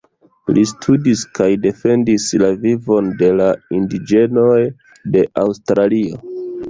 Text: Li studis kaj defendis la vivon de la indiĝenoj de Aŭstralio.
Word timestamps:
Li 0.57 0.61
studis 0.69 1.19
kaj 1.39 1.49
defendis 1.65 2.25
la 2.43 2.49
vivon 2.63 3.11
de 3.19 3.29
la 3.43 3.51
indiĝenoj 3.81 4.59
de 5.17 5.27
Aŭstralio. 5.43 6.47